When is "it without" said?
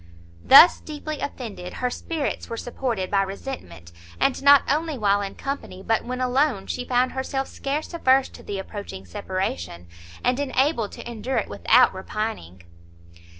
11.37-11.93